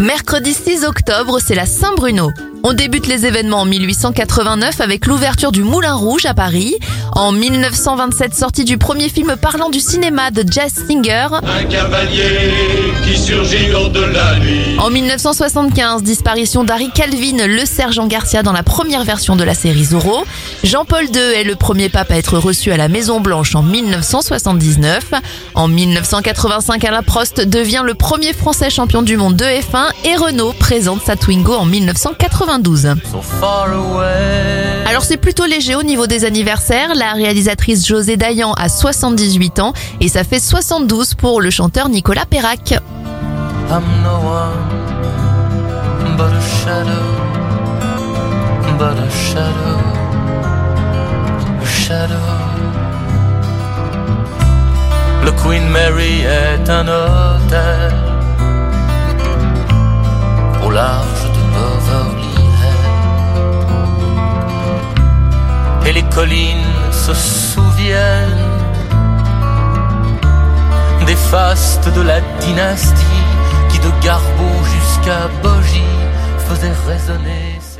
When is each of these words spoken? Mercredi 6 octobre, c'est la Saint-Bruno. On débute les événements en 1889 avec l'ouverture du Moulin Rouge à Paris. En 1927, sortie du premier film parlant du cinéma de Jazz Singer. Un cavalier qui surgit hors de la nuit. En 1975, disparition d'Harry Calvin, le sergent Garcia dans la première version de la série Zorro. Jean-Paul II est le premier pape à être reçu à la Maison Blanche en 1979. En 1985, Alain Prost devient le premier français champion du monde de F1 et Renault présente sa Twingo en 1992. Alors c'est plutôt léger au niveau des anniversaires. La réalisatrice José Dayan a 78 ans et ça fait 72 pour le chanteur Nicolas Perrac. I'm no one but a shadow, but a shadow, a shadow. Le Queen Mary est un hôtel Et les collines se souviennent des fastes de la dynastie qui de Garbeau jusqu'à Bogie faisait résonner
Mercredi 0.00 0.54
6 0.54 0.84
octobre, 0.84 1.40
c'est 1.44 1.56
la 1.56 1.66
Saint-Bruno. 1.66 2.30
On 2.62 2.72
débute 2.72 3.08
les 3.08 3.26
événements 3.26 3.62
en 3.62 3.64
1889 3.64 4.80
avec 4.80 5.06
l'ouverture 5.06 5.50
du 5.50 5.64
Moulin 5.64 5.94
Rouge 5.94 6.24
à 6.24 6.34
Paris. 6.34 6.76
En 7.12 7.32
1927, 7.32 8.34
sortie 8.34 8.64
du 8.64 8.78
premier 8.78 9.08
film 9.08 9.36
parlant 9.40 9.70
du 9.70 9.80
cinéma 9.80 10.30
de 10.30 10.44
Jazz 10.48 10.72
Singer. 10.88 11.28
Un 11.42 11.64
cavalier 11.64 12.52
qui 13.04 13.16
surgit 13.16 13.72
hors 13.72 13.90
de 13.90 14.00
la 14.00 14.38
nuit. 14.38 14.78
En 14.78 14.90
1975, 14.90 16.02
disparition 16.02 16.64
d'Harry 16.64 16.90
Calvin, 16.94 17.46
le 17.46 17.64
sergent 17.64 18.06
Garcia 18.06 18.42
dans 18.42 18.52
la 18.52 18.62
première 18.62 19.04
version 19.04 19.36
de 19.36 19.44
la 19.44 19.54
série 19.54 19.84
Zorro. 19.84 20.24
Jean-Paul 20.64 21.06
II 21.06 21.20
est 21.20 21.44
le 21.44 21.56
premier 21.56 21.88
pape 21.88 22.10
à 22.10 22.16
être 22.16 22.38
reçu 22.38 22.72
à 22.72 22.76
la 22.76 22.88
Maison 22.88 23.20
Blanche 23.20 23.54
en 23.54 23.62
1979. 23.62 25.12
En 25.54 25.68
1985, 25.68 26.84
Alain 26.84 27.02
Prost 27.02 27.40
devient 27.40 27.82
le 27.84 27.94
premier 27.94 28.32
français 28.32 28.70
champion 28.70 29.02
du 29.02 29.16
monde 29.16 29.36
de 29.36 29.44
F1 29.44 29.90
et 30.04 30.16
Renault 30.16 30.52
présente 30.58 31.02
sa 31.04 31.16
Twingo 31.16 31.54
en 31.54 31.64
1992. 31.64 32.88
Alors 34.98 35.06
c'est 35.06 35.16
plutôt 35.16 35.46
léger 35.46 35.76
au 35.76 35.84
niveau 35.84 36.08
des 36.08 36.24
anniversaires. 36.24 36.96
La 36.96 37.12
réalisatrice 37.12 37.86
José 37.86 38.16
Dayan 38.16 38.52
a 38.54 38.68
78 38.68 39.60
ans 39.60 39.72
et 40.00 40.08
ça 40.08 40.24
fait 40.24 40.40
72 40.40 41.14
pour 41.14 41.40
le 41.40 41.50
chanteur 41.50 41.88
Nicolas 41.88 42.26
Perrac. 42.26 42.72
I'm 42.72 43.84
no 44.02 44.18
one 44.28 44.56
but 46.16 46.32
a 46.32 46.40
shadow, 46.40 46.90
but 48.76 48.98
a 48.98 49.08
shadow, 49.08 49.78
a 51.62 51.64
shadow. 51.64 52.16
Le 55.24 55.30
Queen 55.30 55.68
Mary 55.68 56.22
est 56.22 56.68
un 56.68 56.88
hôtel 56.88 58.17
Et 65.88 65.92
les 65.92 66.02
collines 66.02 66.92
se 66.92 67.14
souviennent 67.14 68.46
des 71.06 71.16
fastes 71.16 71.88
de 71.88 72.02
la 72.02 72.20
dynastie 72.40 73.24
qui 73.70 73.78
de 73.78 73.88
Garbeau 74.02 74.64
jusqu'à 74.64 75.28
Bogie 75.42 75.96
faisait 76.46 76.74
résonner 76.86 77.58